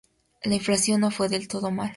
[0.43, 1.89] La inflación no fue del todo mal.